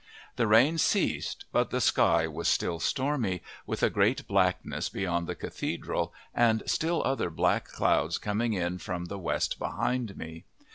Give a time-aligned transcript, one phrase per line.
[0.35, 5.35] The rain ceased, but the sky was still stormy, with a great blackness beyond the
[5.35, 10.45] cathedral and still other black clouds coming up from the west behind me.